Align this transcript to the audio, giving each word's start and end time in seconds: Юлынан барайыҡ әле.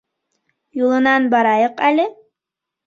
Юлынан 0.81 1.29
барайыҡ 1.35 1.87
әле. 1.93 2.09